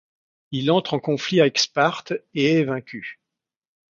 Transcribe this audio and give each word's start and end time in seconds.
Il 0.51 0.71
entre 0.71 0.95
en 0.95 0.99
conflit 0.99 1.41
avec 1.41 1.59
Sparte 1.59 2.13
et 2.33 2.53
est 2.53 2.63
vaincu. 2.63 3.21